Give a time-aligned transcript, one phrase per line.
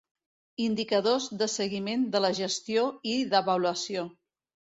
[0.67, 4.09] Indicadors de seguiment de la gestió i d'avaluació.